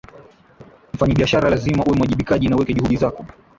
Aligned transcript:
mfanyabiashara 0.93 1.49
lazima 1.53 1.83
uwe 1.83 1.95
muajibikaji 1.97 2.47
na 2.47 2.55
uweke 2.55 2.73
juhudi 2.73 2.97
zako 2.97 3.25